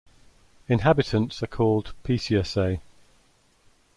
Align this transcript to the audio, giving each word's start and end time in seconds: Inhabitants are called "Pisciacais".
Inhabitants 0.67 1.43
are 1.43 1.45
called 1.45 1.93
"Pisciacais". 2.03 2.79